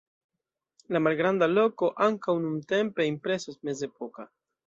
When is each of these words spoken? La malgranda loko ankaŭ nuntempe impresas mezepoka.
La 0.95 1.01
malgranda 1.07 1.49
loko 1.51 1.89
ankaŭ 2.07 2.35
nuntempe 2.47 3.07
impresas 3.11 3.63
mezepoka. 3.69 4.27